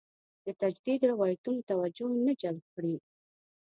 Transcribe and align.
د 0.45 0.47
تجدید 0.61 1.01
روایتونه 1.11 1.59
توجه 1.69 2.07
نه 2.25 2.33
جلب 2.41 2.65
کړې. 2.73 2.95